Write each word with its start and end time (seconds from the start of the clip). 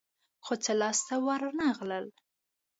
خو 0.45 0.53
څه 0.63 0.71
لاس 0.81 0.99
ته 1.07 1.15
ورنه 1.27 1.65
غلل. 1.77 2.05